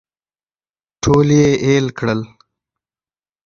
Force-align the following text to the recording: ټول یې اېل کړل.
ټول 1.03 1.27
یې 1.39 1.49
اېل 1.65 1.85
کړل. 1.97 2.21